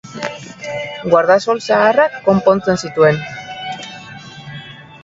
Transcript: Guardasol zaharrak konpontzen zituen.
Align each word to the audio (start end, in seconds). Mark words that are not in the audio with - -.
Guardasol 1.11 1.61
zaharrak 1.67 2.17
konpontzen 2.31 2.83
zituen. 2.87 3.23